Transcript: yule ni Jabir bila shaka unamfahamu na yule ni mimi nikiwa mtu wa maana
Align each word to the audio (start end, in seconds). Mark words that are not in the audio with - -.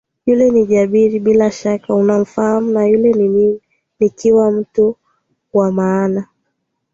yule 0.25 0.51
ni 0.51 0.65
Jabir 0.65 1.19
bila 1.19 1.51
shaka 1.51 1.95
unamfahamu 1.95 2.71
na 2.71 2.85
yule 2.87 3.11
ni 3.11 3.29
mimi 3.29 3.61
nikiwa 3.99 4.51
mtu 4.51 4.95
wa 5.53 5.71
maana 5.71 6.27